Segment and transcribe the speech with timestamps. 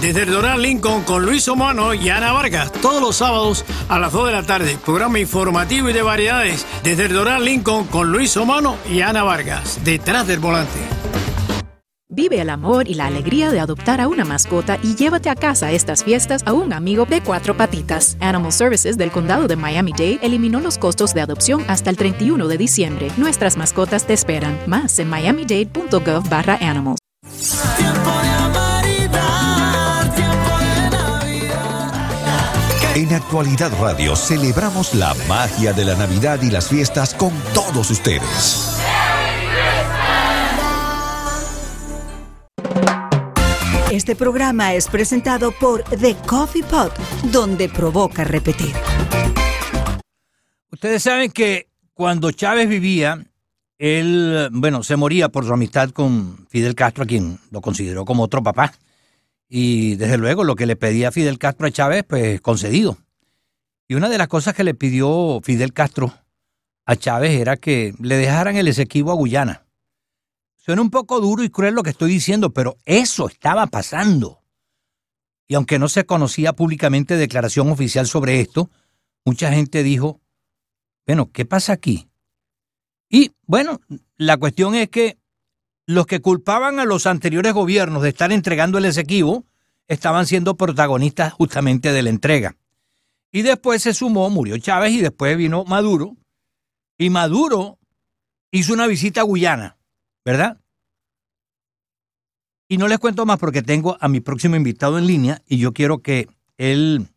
[0.00, 4.12] desde el Doral Lincoln con Luis Omano y Ana Vargas, todos los sábados a las
[4.12, 4.78] 2 de la tarde.
[4.84, 9.80] Programa informativo y de variedades desde el Doral Lincoln con Luis Omano y Ana Vargas,
[9.84, 10.78] detrás del volante.
[12.12, 15.70] Vive el amor y la alegría de adoptar a una mascota y llévate a casa
[15.70, 18.16] estas fiestas a un amigo de cuatro patitas.
[18.18, 22.58] Animal Services del Condado de Miami-Dade eliminó los costos de adopción hasta el 31 de
[22.58, 23.12] diciembre.
[23.16, 24.58] Nuestras mascotas te esperan.
[24.66, 26.24] Más en miamidade.gov
[32.96, 38.80] En Actualidad Radio celebramos la magia de la Navidad y las fiestas con todos ustedes.
[43.92, 46.92] Este programa es presentado por The Coffee Pot,
[47.30, 48.74] donde provoca repetir.
[50.72, 53.24] Ustedes saben que cuando Chávez vivía,
[53.78, 58.24] él, bueno, se moría por su amistad con Fidel Castro, a quien lo consideró como
[58.24, 58.72] otro papá.
[59.52, 62.98] Y desde luego lo que le pedía Fidel Castro a Chávez, pues concedido.
[63.88, 66.14] Y una de las cosas que le pidió Fidel Castro
[66.86, 69.66] a Chávez era que le dejaran el Esequibo a Guyana.
[70.56, 74.40] Suena un poco duro y cruel lo que estoy diciendo, pero eso estaba pasando.
[75.48, 78.70] Y aunque no se conocía públicamente declaración oficial sobre esto,
[79.24, 80.20] mucha gente dijo,
[81.08, 82.08] bueno, ¿qué pasa aquí?
[83.08, 83.80] Y bueno,
[84.16, 85.18] la cuestión es que
[85.90, 89.44] los que culpaban a los anteriores gobiernos de estar entregando el Esequibo
[89.88, 92.56] estaban siendo protagonistas justamente de la entrega.
[93.32, 96.16] Y después se sumó, murió Chávez y después vino Maduro.
[96.96, 97.80] Y Maduro
[98.52, 99.78] hizo una visita a Guyana,
[100.24, 100.60] ¿verdad?
[102.68, 105.72] Y no les cuento más porque tengo a mi próximo invitado en línea y yo
[105.72, 107.08] quiero que él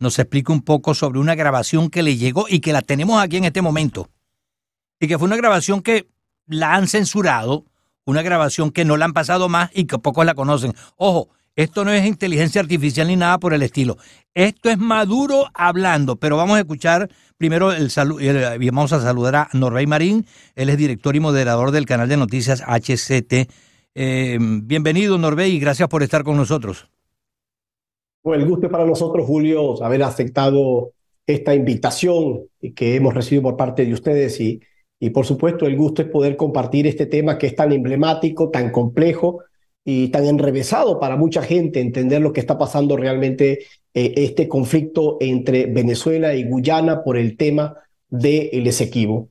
[0.00, 3.36] nos explique un poco sobre una grabación que le llegó y que la tenemos aquí
[3.36, 4.08] en este momento.
[4.98, 6.08] Y que fue una grabación que
[6.46, 7.64] la han censurado
[8.06, 10.72] una grabación que no la han pasado más y que pocos la conocen.
[10.96, 13.96] Ojo, esto no es inteligencia artificial ni nada por el estilo.
[14.34, 19.34] Esto es Maduro hablando, pero vamos a escuchar primero el saludo y vamos a saludar
[19.36, 20.26] a Norrey Marín.
[20.54, 23.50] Él es director y moderador del canal de noticias HCT.
[23.94, 26.88] Eh, bienvenido, Norvey, y gracias por estar con nosotros.
[28.22, 30.92] Bueno, el gusto para nosotros, Julio, haber aceptado
[31.26, 34.60] esta invitación que hemos recibido por parte de ustedes y
[34.98, 38.70] y por supuesto, el gusto es poder compartir este tema que es tan emblemático, tan
[38.70, 39.40] complejo
[39.84, 45.18] y tan enrevesado para mucha gente entender lo que está pasando realmente eh, este conflicto
[45.20, 47.76] entre Venezuela y Guyana por el tema
[48.08, 49.28] del el Esequibo.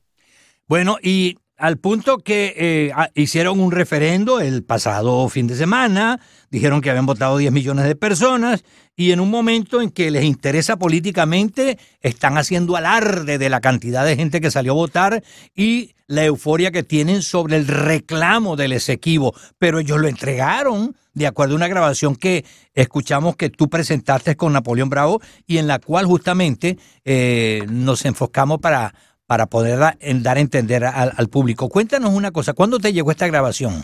[0.68, 6.80] Bueno, y al punto que eh, hicieron un referendo el pasado fin de semana, dijeron
[6.80, 10.76] que habían votado 10 millones de personas y en un momento en que les interesa
[10.76, 15.22] políticamente están haciendo alarde de la cantidad de gente que salió a votar
[15.54, 21.26] y la euforia que tienen sobre el reclamo del Esequibo, pero ellos lo entregaron de
[21.26, 25.78] acuerdo a una grabación que escuchamos que tú presentaste con Napoleón Bravo y en la
[25.78, 28.94] cual justamente eh, nos enfocamos para
[29.26, 31.68] para poder dar a entender al, público.
[31.68, 33.74] Cuéntanos una cosa, ¿cuándo te llegó esta grabación?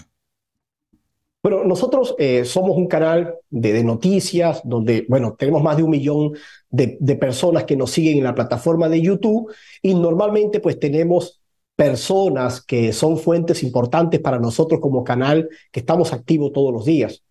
[1.43, 6.33] Bueno, nosotros eh, somos un canal de, noticias donde, bueno, tenemos más de un millón
[6.71, 9.53] de, de, personas que nos siguen en la plataforma de YouTube
[9.83, 11.43] y normalmente pues tenemos
[11.75, 17.25] personas que son fuentes importantes para nosotros como canal que estamos activos todos los días.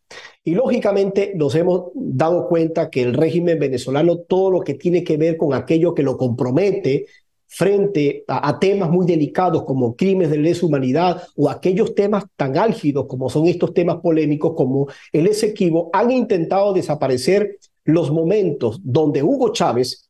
[0.44, 5.17] Y lógicamente nos hemos dado cuenta que el régimen venezolano, todo lo que tiene que
[5.17, 7.05] ver con aquello que lo compromete
[7.53, 13.07] frente a, temas muy delicados como crímenes de lesa humanidad o aquellos temas tan álgidos
[13.07, 19.51] como son estos temas polémicos como el Esequibo, han intentado desaparecer los momentos donde Hugo
[19.51, 20.09] Chávez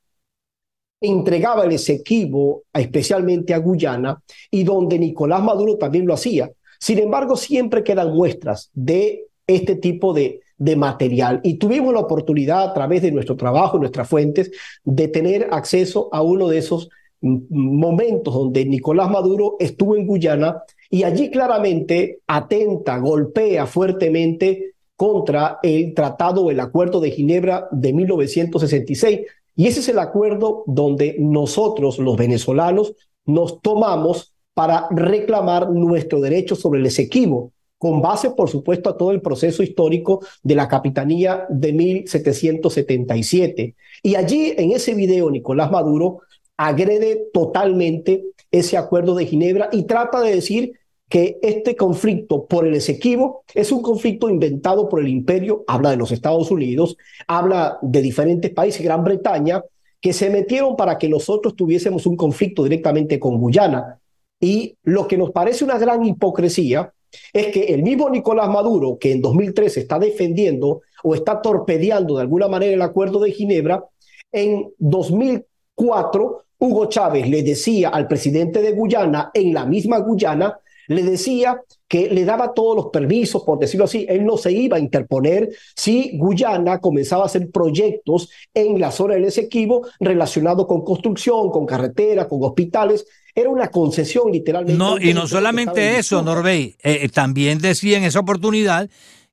[1.02, 4.22] entregaba el Esequibo especialmente a Guyana
[4.52, 6.52] y donde Nicolás Maduro también lo hacía.
[6.80, 11.42] Sin embargo, siempre quedan muestras de este tipo de, de material.
[11.44, 14.52] Y tuvimos la oportunidad a través de nuestro trabajo, nuestras fuentes,
[14.84, 16.90] de tener acceso a uno de esos
[17.22, 25.94] momentos donde Nicolás Maduro estuvo en Guyana y allí claramente atenta, golpea fuertemente contra el
[25.94, 29.22] tratado el acuerdo de Ginebra de 1966.
[29.56, 32.94] Y ese es el acuerdo donde nosotros, los venezolanos,
[33.26, 39.12] nos tomamos para reclamar nuestro derecho sobre el Esequibo, con base, por supuesto, a todo
[39.12, 43.76] el proceso histórico de la capitanía de 1777.
[44.04, 46.20] Y allí, en ese video, Nicolás Maduro
[46.68, 50.74] agrede totalmente ese acuerdo de Ginebra y trata de decir
[51.10, 55.98] que este conflicto por el Esequibo es un conflicto inventado por el imperio, habla de
[55.98, 56.98] los Estados Unidos,
[57.28, 59.64] habla de diferentes países, Gran Bretaña,
[60.00, 64.00] que se metieron para que nosotros tuviésemos un conflicto directamente con Guyana.
[64.40, 66.94] Y lo que nos parece una gran hipocresía
[67.34, 72.22] es que el mismo Nicolás Maduro, que en 2013 está defendiendo o está torpedeando de
[72.22, 73.84] alguna manera el acuerdo de Ginebra,
[74.32, 81.02] en 2004 Hugo Chávez le decía al presidente de Guyana, en la misma Guyana, le
[81.02, 84.80] decía que le daba todos los permisos, por decirlo así, él no se iba a
[84.80, 91.50] interponer si Guyana comenzaba a hacer proyectos en la zona del Esequibo relacionados con construcción,
[91.50, 93.08] con carreteras, con hospitales.
[93.34, 94.78] Era una concesión literalmente.
[94.78, 98.88] No, y no solamente eso, Norbey, eh, también decía en esa oportunidad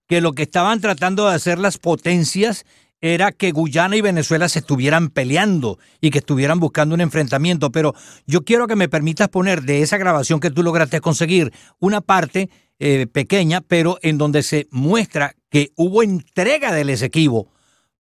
[0.07, 2.65] que lo que estaban tratando de hacer las potencias
[3.01, 7.71] era que Guyana y Venezuela se estuvieran peleando y que estuvieran buscando un enfrentamiento.
[7.71, 7.95] Pero
[8.27, 12.51] yo quiero que me permitas poner de esa grabación que tú lograste conseguir una parte
[12.79, 17.53] eh, pequeña, pero en donde se muestra que hubo entrega del Esequibo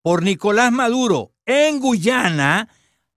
[0.03, 2.69] por Nicolás Maduro en Guyana,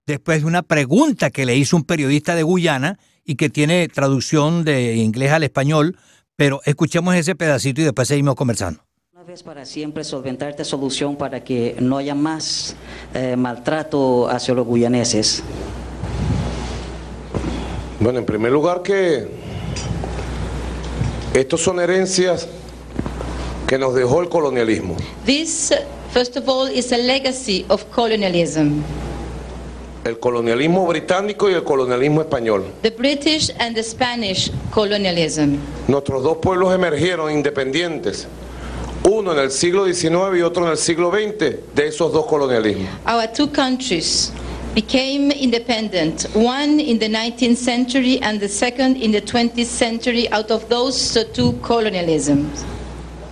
[0.05, 4.63] después de una pregunta que le hizo un periodista de Guyana y que tiene traducción
[4.63, 5.97] de inglés al español,
[6.35, 8.88] pero escuchemos ese pedacito y después seguimos conversando
[9.29, 12.75] vez para siempre solventar esta solución para que no haya más
[13.13, 15.43] eh, maltrato hacia los guyaneses?
[17.99, 19.27] Bueno, en primer lugar que
[21.35, 22.47] estos son herencias
[23.67, 24.95] que nos dejó el colonialismo.
[25.27, 25.75] This,
[26.11, 28.81] first of all, is a legacy of colonialism.
[30.05, 32.65] El colonialismo británico y el colonialismo español.
[32.81, 35.59] The British and the Spanish colonialism.
[35.87, 38.27] Nuestros dos pueblos emergieron independientes
[39.09, 42.87] uno en el siglo XIX y otro en el siglo XX de esos dos colonialismos.
[43.05, 44.31] Our two countries
[44.75, 50.51] became independent, one in the 19th century and the second in the 20th century out
[50.51, 52.63] of those two colonialisms.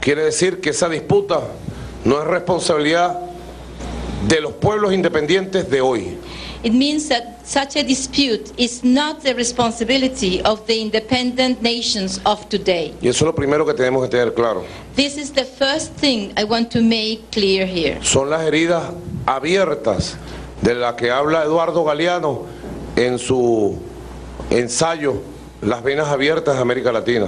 [0.01, 1.41] Quiere decir que esa disputa
[2.05, 3.19] no es responsabilidad
[4.27, 6.17] de los pueblos independientes de hoy.
[6.63, 12.47] It means that such a dispute is not the responsibility of the independent nations of
[12.49, 12.93] today.
[13.01, 14.65] Y eso es lo primero que tenemos que tener claro.
[14.95, 17.99] This is the first thing I want to make clear here.
[18.01, 18.93] Son las heridas
[19.25, 20.17] abiertas
[20.61, 22.45] de la que habla Eduardo Galeano
[22.95, 23.77] en su
[24.49, 25.21] ensayo
[25.61, 27.27] Las venas abiertas de América Latina.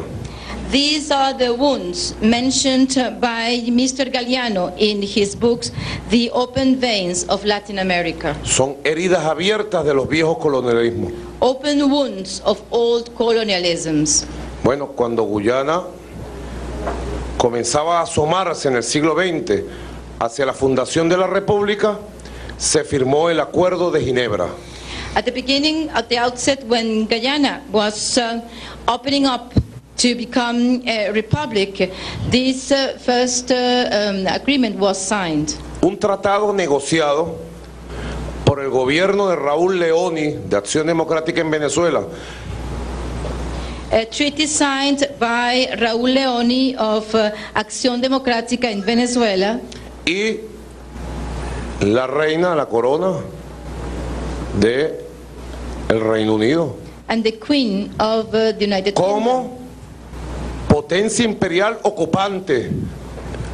[0.72, 4.06] These are the wounds mentioned by Mr.
[4.14, 5.72] Galliano in his books,
[6.12, 8.36] The Open Veins of Latin America.
[8.44, 11.12] Son heridas abiertas de los viejos colonialismos.
[11.40, 14.28] Open wounds of old colonialisms.
[14.64, 15.82] Bueno, cuando Guyana
[17.40, 19.64] comenzaba a asomarse en el siglo XX
[20.20, 21.98] hacia la fundación de la República,
[22.60, 24.50] se firmó el Acuerdo de Ginebra.
[25.16, 28.42] At the beginning, at the outset, when Guyana was uh,
[28.88, 29.52] opening up
[30.00, 31.92] to become a republic,
[32.30, 35.56] this uh, first uh, um, agreement was signed.
[35.82, 37.38] Un tratado negociado
[38.46, 42.06] por el gobierno de Raúl Leoni de Acción Democrática en Venezuela.
[43.92, 49.60] A treaty signed by Raúl Leoni of uh, Acción Democrática en Venezuela.
[50.06, 50.40] Y
[51.82, 53.20] la reina, la corona
[54.60, 55.06] de
[55.90, 56.78] el Reino Unido.
[57.10, 59.59] And the Queen of uh, the United ¿Cómo?
[60.90, 62.72] Potencia imperial ocupante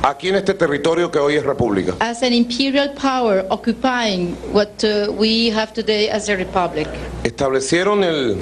[0.02, 1.94] aquí en este territorio que hoy es república.
[2.00, 6.88] As an imperial power occupying what uh, we have today as a republic.
[7.26, 8.38] Establecieron el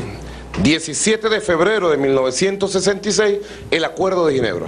[0.61, 3.39] 17 de febrero de 1966
[3.71, 4.67] el Acuerdo de Ginebra.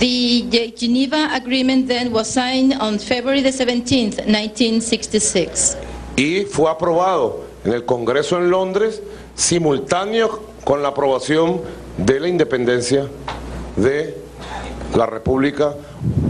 [0.00, 5.76] The Geneva Agreement then was signed on February the 17th, 1966.
[6.16, 9.00] Y fue aprobado en el Congreso en Londres
[9.36, 11.60] simultáneo con la aprobación
[11.96, 13.08] de la independencia
[13.76, 14.14] de
[14.96, 15.74] la República,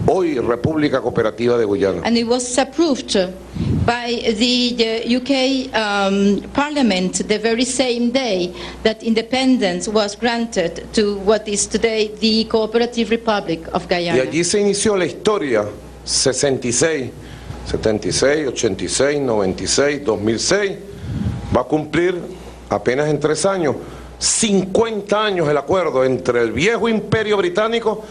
[0.06, 2.02] hoy República Cooperativa de Guyana.
[2.04, 3.14] And it was approved
[3.84, 11.18] by the, the UK um, Parliament the very same day that independence was granted to
[11.18, 14.18] what is today the Cooperative Republic of Guyana.
[14.18, 15.64] Y allí se inició la historia
[16.04, 17.10] 66,
[17.66, 20.72] 76, 86, 96, 2006.
[21.54, 22.20] Va a cumplir
[22.68, 23.76] apenas en tres años
[24.25, 28.02] 50 años el acuerdo entre el viejo imperio británico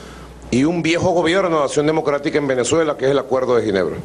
[0.51, 3.97] y un viejo gobierno de acción democrática en Venezuela, que es el Acuerdo de Ginebra.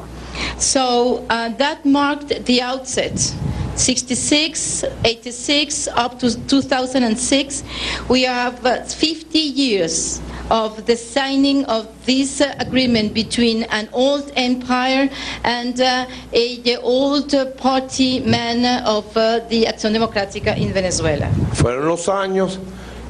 [0.58, 3.34] So uh, that marked the outset.
[3.76, 7.62] 66, 86, up to 2006,
[8.08, 14.32] we have 50 uh, years of the signing of this uh, agreement between an old
[14.36, 15.10] empire
[15.44, 21.28] and uh, a, the old party man of uh, the Acción Democrática in Venezuela.
[21.52, 22.58] Fueron los años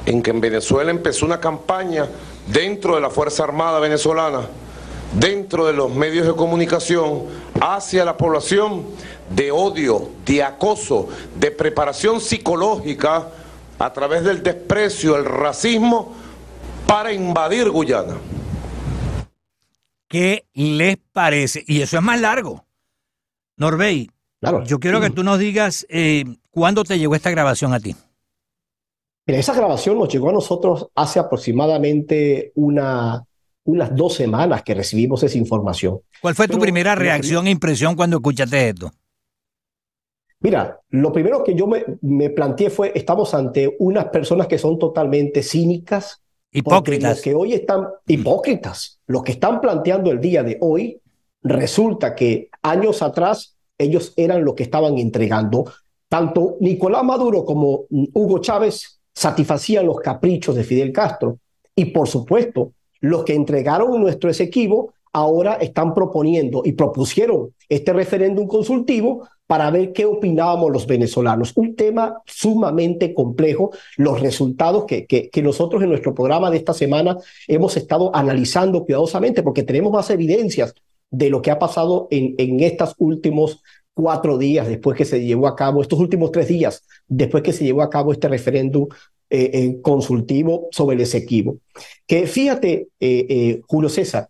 [0.05, 2.07] en que en Venezuela empezó una campaña
[2.47, 4.47] dentro de la Fuerza Armada venezolana,
[5.13, 7.23] dentro de los medios de comunicación,
[7.61, 8.85] hacia la población
[9.29, 13.27] de odio, de acoso, de preparación psicológica
[13.77, 16.13] a través del desprecio, el racismo
[16.89, 18.17] para invadir Guyana.
[20.07, 21.63] ¿Qué les parece?
[21.67, 22.65] Y eso es más largo.
[23.57, 24.09] Norbey,
[24.41, 24.63] Claro.
[24.63, 27.95] yo quiero que tú nos digas eh, cuándo te llegó esta grabación a ti.
[29.27, 33.23] Mira, esa grabación nos llegó a nosotros hace aproximadamente una,
[33.65, 35.99] unas dos semanas que recibimos esa información.
[36.21, 38.91] ¿Cuál fue tu primera reacción e impresión cuando escuchaste esto?
[40.39, 44.79] Mira, lo primero que yo me, me planteé fue, estamos ante unas personas que son
[44.79, 47.17] totalmente cínicas, Hipócritas.
[47.17, 50.99] Los que hoy están hipócritas, los que están planteando el día de hoy,
[51.43, 55.65] resulta que años atrás ellos eran los que estaban entregando.
[56.07, 61.37] Tanto Nicolás Maduro como Hugo Chávez satisfacían los caprichos de Fidel Castro.
[61.75, 68.47] Y por supuesto, los que entregaron nuestro Esequibo ahora están proponiendo y propusieron este referéndum
[68.47, 71.53] consultivo para ver qué opinábamos los venezolanos.
[71.55, 77.17] Un tema sumamente complejo, los resultados que, que, nosotros en nuestro programa de esta semana
[77.47, 80.75] hemos estado analizando cuidadosamente porque tenemos más evidencias
[81.09, 83.63] de lo que ha pasado en, en estos últimos
[83.95, 87.63] cuatro días después que se llevó a cabo, estos últimos tres días después que se
[87.63, 88.87] llevó a cabo este referéndum
[89.31, 91.57] eh, eh, consultivo sobre el Esequibo.
[92.05, 94.29] Que fíjate, eh, Julio César,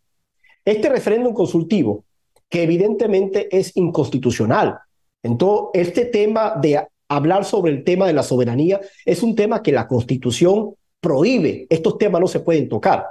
[0.63, 2.05] este referéndum consultivo,
[2.47, 4.79] que evidentemente es inconstitucional,
[5.23, 9.71] entonces, este tema de hablar sobre el tema de la soberanía es un tema que
[9.71, 11.67] la Constitución prohíbe.
[11.69, 13.05] Estos temas no se pueden tocar.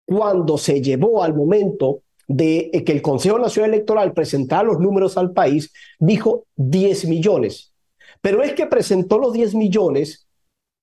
[0.05, 5.33] cuando se llevó al momento de que el Consejo Nacional Electoral presentara los números al
[5.33, 7.73] país, dijo 10 millones.
[8.21, 10.27] Pero es que presentó los 10 millones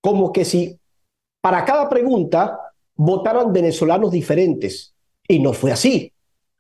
[0.01, 0.79] como que si
[1.41, 2.59] para cada pregunta
[2.97, 4.95] votaran venezolanos diferentes.
[5.29, 6.13] Y no fue así.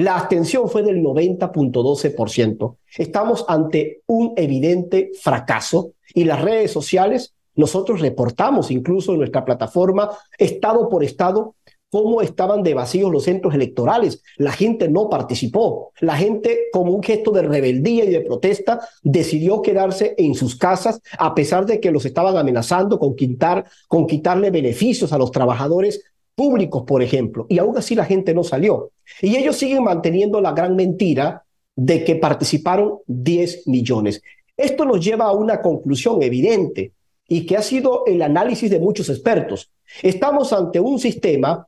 [0.00, 2.76] La abstención fue del 90.12%.
[2.96, 10.08] Estamos ante un evidente fracaso y las redes sociales, nosotros reportamos incluso en nuestra plataforma,
[10.38, 11.54] estado por estado,
[11.90, 14.22] cómo estaban de vacíos los centros electorales.
[14.38, 15.92] La gente no participó.
[16.00, 21.02] La gente, como un gesto de rebeldía y de protesta, decidió quedarse en sus casas
[21.18, 26.04] a pesar de que los estaban amenazando con, quitar, con quitarle beneficios a los trabajadores
[26.40, 27.44] públicos, por ejemplo.
[27.50, 28.92] Y aún así la gente no salió.
[29.20, 31.44] Y ellos siguen manteniendo la gran mentira
[31.76, 34.22] de que participaron 10 millones.
[34.56, 36.92] Esto nos lleva a una conclusión evidente
[37.28, 39.70] y que ha sido el análisis de muchos expertos.
[40.02, 41.66] Estamos ante un sistema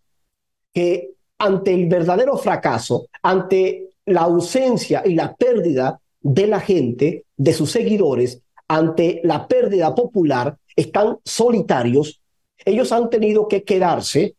[0.73, 7.53] que ante el verdadero fracaso, ante la ausencia y la pérdida de la gente, de
[7.53, 12.23] sus seguidores, ante la pérdida popular, están solitarios.
[12.65, 14.35] Ellos han tenido que quedarse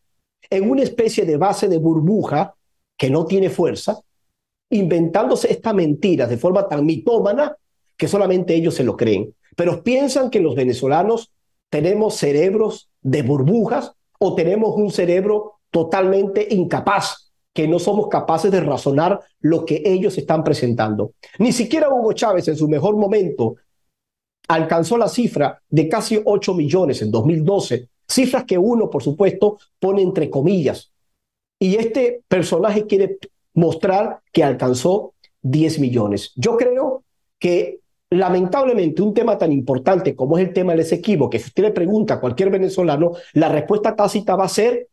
[0.50, 2.55] en una especie de base de burbuja
[2.97, 4.00] que no tiene fuerza,
[4.69, 7.55] inventándose estas mentiras de forma tan mitómana
[7.97, 9.33] que solamente ellos se lo creen.
[9.55, 11.31] Pero piensan que los venezolanos
[11.69, 18.62] tenemos cerebros de burbujas o tenemos un cerebro totalmente incapaz, que no somos capaces de
[18.62, 21.13] razonar lo que ellos están presentando.
[21.39, 23.55] Ni siquiera Hugo Chávez en su mejor momento
[24.47, 30.01] alcanzó la cifra de casi 8 millones en 2012, cifras que uno, por supuesto, pone
[30.01, 30.91] entre comillas.
[31.60, 33.17] Y este personaje quiere
[33.53, 36.32] mostrar que alcanzó 10 millones.
[36.36, 37.03] Yo creo
[37.39, 37.79] que
[38.10, 41.72] lamentablemente un tema tan importante como es el tema del Esequibo, que si usted le
[41.72, 44.88] pregunta a cualquier venezolano, la respuesta tácita va a ser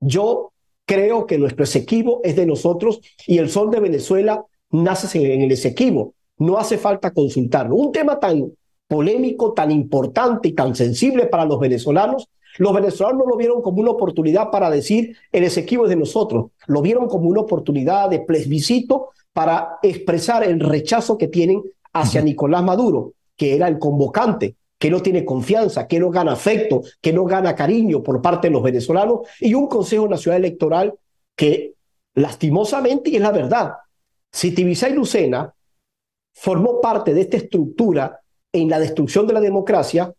[0.00, 0.52] yo
[0.84, 5.52] creo que nuestro Esequibo es de nosotros y el sol de Venezuela naces en el
[5.52, 6.14] Esequibo.
[6.38, 7.74] No hace falta consultarlo.
[7.74, 8.52] Un tema tan
[8.88, 13.80] polémico, tan importante y tan sensible para los venezolanos, los venezolanos no lo vieron como
[13.80, 18.20] una oportunidad para decir el Esequibo es de nosotros, lo vieron como una oportunidad de
[18.20, 24.90] plebiscito para expresar el rechazo que tienen hacia Nicolás Maduro, que era el convocante, que
[24.90, 28.62] no tiene confianza, que no gana afecto, que no gana cariño por parte de los
[28.62, 30.94] venezolanos, y un Consejo Nacional Electoral
[31.36, 31.74] que
[32.14, 33.72] lastimosamente, y es la verdad,
[34.32, 35.54] si Tibisay Lucena
[36.34, 38.20] formó parte de esta estructura
[38.52, 40.12] en la destrucción de la democracia,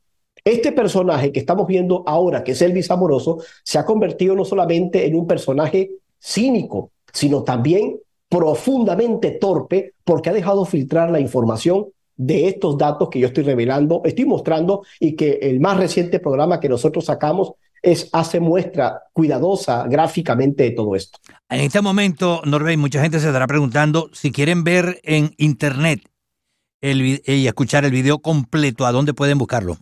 [0.43, 5.05] este personaje que estamos viendo ahora, que es Elvis Amoroso, se ha convertido no solamente
[5.05, 7.97] en un personaje cínico, sino también
[8.29, 14.01] profundamente torpe porque ha dejado filtrar la información de estos datos que yo estoy revelando,
[14.03, 19.87] estoy mostrando y que el más reciente programa que nosotros sacamos es hace muestra cuidadosa
[19.87, 21.17] gráficamente de todo esto.
[21.49, 26.08] En este momento, Norbey, mucha gente se estará preguntando si quieren ver en internet
[26.81, 29.77] el, y escuchar el video completo, ¿a dónde pueden buscarlo?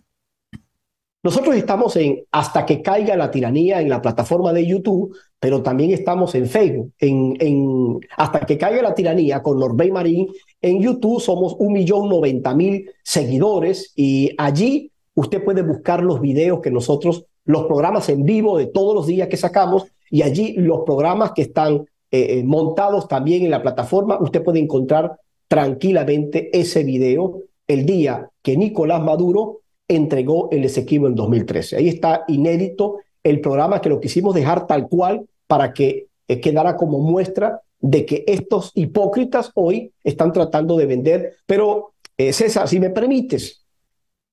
[1.22, 5.90] Nosotros estamos en Hasta que caiga la tiranía en la plataforma de YouTube, pero también
[5.90, 10.28] estamos en Facebook, en, en Hasta que caiga la tiranía con Norbey Marín.
[10.62, 16.60] En YouTube somos un millón noventa mil seguidores y allí usted puede buscar los videos
[16.60, 20.80] que nosotros, los programas en vivo de todos los días que sacamos y allí los
[20.86, 26.84] programas que están eh, eh, montados también en la plataforma, usted puede encontrar tranquilamente ese
[26.84, 31.76] video el día que Nicolás Maduro entregó el Esequibo en 2013.
[31.76, 36.76] Ahí está inédito el programa que lo quisimos dejar tal cual para que eh, quedara
[36.76, 41.36] como muestra de que estos hipócritas hoy están tratando de vender.
[41.46, 43.64] Pero, eh, César, si me permites,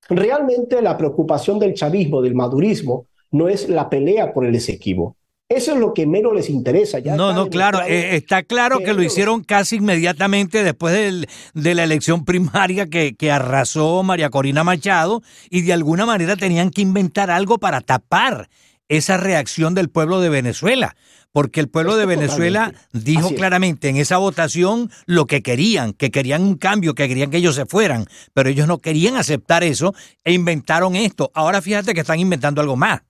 [0.09, 5.15] realmente la preocupación del chavismo, del madurismo, no es la pelea por el Esequibo.
[5.47, 6.97] Eso es lo que menos les interesa.
[6.97, 10.95] Ya no, no, claro, eh, está claro que, lo hicieron casi inmediatamente después
[11.53, 15.21] de la elección primaria que, que arrasó María Corina Machado
[15.51, 18.49] y de alguna manera tenían que inventar algo para tapar
[18.89, 20.95] esa reacción del pueblo de Venezuela,
[21.31, 26.41] porque el pueblo de Venezuela dijo claramente en esa votación lo que querían, que querían
[26.41, 29.93] un cambio, que querían que ellos se fueran, pero ellos no querían aceptar eso
[30.23, 31.31] e inventaron esto.
[31.33, 33.01] Ahora fíjate que están inventando algo más.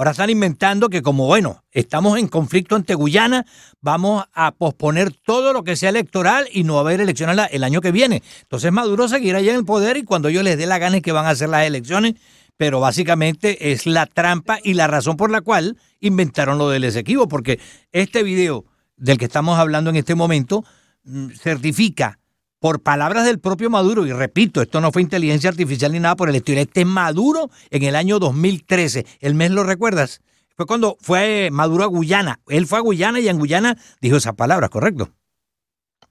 [0.00, 3.44] Ahora están inventando que como, bueno, estamos en conflicto ante Guyana,
[3.82, 7.62] vamos a posponer todo lo que sea electoral y no va a haber elecciones el
[7.62, 8.22] año que viene.
[8.40, 11.02] Entonces Maduro seguirá allá en el poder y cuando ellos les dé la gana es
[11.02, 12.14] que van a hacer las elecciones,
[12.56, 17.28] pero básicamente es la trampa y la razón por la cual inventaron lo del Esequibo,
[17.28, 17.60] porque
[17.92, 18.64] este video
[18.96, 20.64] del que estamos hablando en este momento
[21.04, 22.19] mm, certifica
[22.60, 26.28] por palabras del propio Maduro, y repito, esto no fue inteligencia artificial ni nada por
[26.28, 30.20] el estilo, este Maduro en el año 2013, el mes lo recuerdas,
[30.56, 34.34] fue cuando fue Maduro a Guyana, él fue a Guyana y en Guyana dijo esas
[34.34, 35.08] palabras, ¿correcto?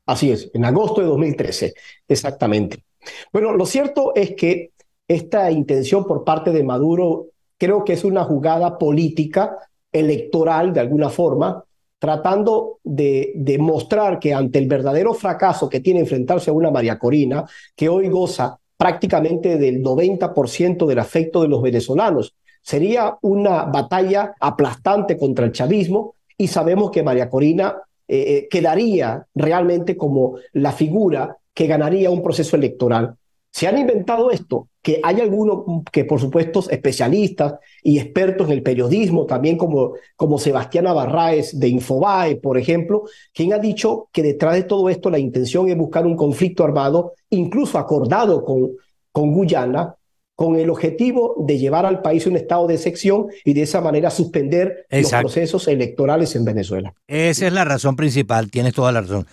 [0.07, 1.73] Así es, en agosto de 2013,
[2.07, 2.83] exactamente.
[3.31, 4.71] Bueno, lo cierto es que
[5.07, 7.27] esta intención por parte de Maduro
[7.59, 9.55] creo que es una jugada política,
[9.91, 11.63] electoral de alguna forma,
[11.99, 17.45] tratando de, demostrar que ante el verdadero fracaso que tiene enfrentarse a una María Corina,
[17.75, 25.17] que hoy goza prácticamente del 90% del afecto de los venezolanos, sería una batalla aplastante
[25.17, 27.75] contra el chavismo y sabemos que María Corina
[28.07, 33.15] eh, eh, quedaría realmente como la figura que ganaría un proceso electoral.
[33.51, 38.63] Se han inventado esto, que hay algunos que por supuesto especialistas y expertos en el
[38.63, 44.53] periodismo, también como, como Sebastián Barraez de Infobae, por ejemplo, quien ha dicho que detrás
[44.53, 48.71] de todo esto la intención es buscar un conflicto armado, incluso acordado con,
[49.11, 49.95] con Guyana,
[50.39, 54.09] con el objetivo de llevar al país un estado de sección y de esa manera
[54.09, 56.93] suspender los procesos electorales en Venezuela.
[57.07, 59.27] Esa es la razón principal, tienes toda la razón.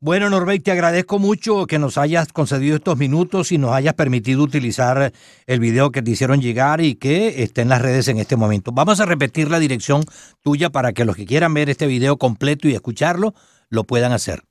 [0.00, 4.44] Bueno, Norbey, te agradezco mucho que nos hayas concedido estos minutos y nos hayas permitido
[4.44, 5.12] utilizar
[5.44, 8.70] el video que te hicieron llegar y que esté en las redes en este momento.
[8.70, 10.04] Vamos a repetir la dirección
[10.40, 13.34] tuya para que los que quieran ver este video completo y escucharlo
[13.70, 14.44] lo puedan hacer.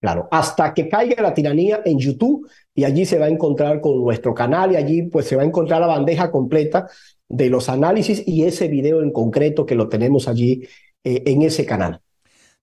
[0.00, 4.00] Claro, hasta que caiga la tiranía en YouTube y allí se va a encontrar con
[4.00, 6.86] nuestro canal y allí pues se va a encontrar la bandeja completa
[7.28, 10.68] de los análisis y ese video en concreto que lo tenemos allí
[11.02, 12.00] eh, en ese canal.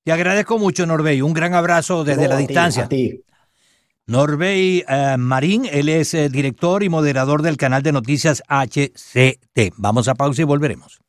[0.04, 1.22] Te agradezco mucho, Norbey.
[1.22, 2.90] Un gran abrazo desde la distancia.
[4.06, 9.76] Norbey eh, Marín, él es eh, director y moderador del canal de noticias HCT.
[9.78, 11.00] Vamos a pausa y volveremos.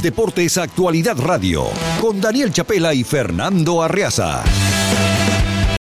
[0.00, 1.64] Deportes Actualidad Radio,
[2.00, 4.44] con Daniel Chapela y Fernando Arreaza.